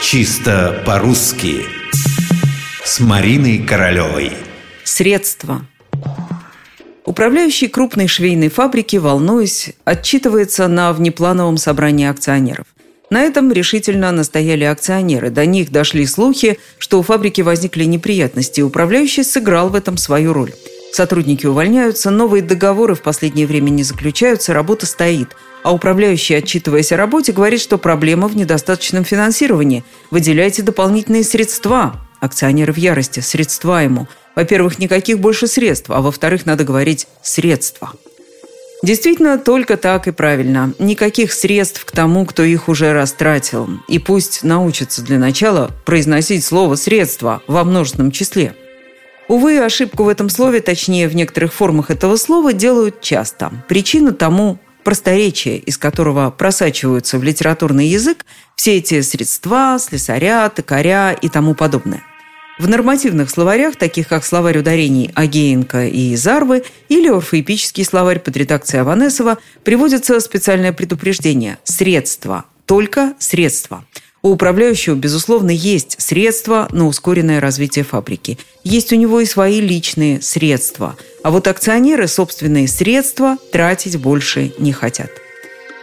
[0.00, 1.66] Чисто по-русски
[2.84, 4.32] С Мариной Королевой
[4.84, 5.66] Средства
[7.04, 12.66] Управляющий крупной швейной фабрики, волнуясь, отчитывается на внеплановом собрании акционеров.
[13.10, 15.30] На этом решительно настояли акционеры.
[15.30, 20.32] До них дошли слухи, что у фабрики возникли неприятности, и управляющий сыграл в этом свою
[20.32, 20.52] роль.
[20.92, 25.30] Сотрудники увольняются, новые договоры в последнее время не заключаются, работа стоит.
[25.62, 29.84] А управляющий, отчитываясь о работе, говорит, что проблема в недостаточном финансировании.
[30.10, 31.96] Выделяйте дополнительные средства.
[32.20, 33.20] Акционеры в ярости.
[33.20, 34.08] Средства ему.
[34.34, 37.92] Во-первых, никаких больше средств, а во-вторых, надо говорить «средства».
[38.84, 40.72] Действительно, только так и правильно.
[40.78, 43.68] Никаких средств к тому, кто их уже растратил.
[43.88, 48.54] И пусть научится для начала произносить слово «средства» во множественном числе.
[49.26, 53.50] Увы, ошибку в этом слове, точнее в некоторых формах этого слова, делают часто.
[53.68, 58.24] Причина тому просторечие, из которого просачиваются в литературный язык
[58.56, 62.02] все эти средства, слесаря, токаря и тому подобное.
[62.58, 68.80] В нормативных словарях, таких как словарь ударений Агеенко и Зарвы или орфоэпический словарь под редакцией
[68.80, 73.84] Аванесова, приводится специальное предупреждение– средства, только средства.
[74.28, 78.36] У управляющего, безусловно, есть средства на ускоренное развитие фабрики.
[78.62, 80.96] Есть у него и свои личные средства.
[81.22, 85.08] А вот акционеры собственные средства тратить больше не хотят.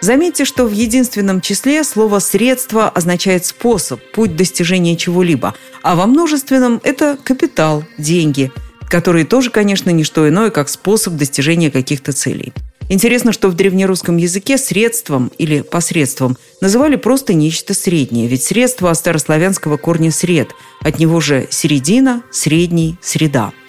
[0.00, 6.80] Заметьте, что в единственном числе слово «средство» означает способ, путь достижения чего-либо, а во множественном–
[6.82, 8.50] это капитал, деньги,
[8.88, 12.54] которые тоже, конечно, не что иное, как способ достижения каких-то целей.
[12.90, 18.96] Интересно, что в древнерусском языке средством или посредством называли просто нечто среднее, ведь средство от
[18.98, 23.52] старославянского корня «сред», от него же середина, средний, среда–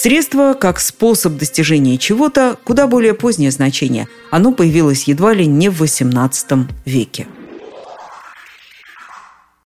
[0.00, 4.06] Средство как способ достижения чего-то куда более позднее значение.
[4.30, 7.26] Оно появилось едва ли не в XVIII веке.